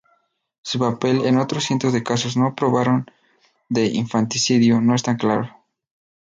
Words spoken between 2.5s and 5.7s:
probados de infanticidio no está claro.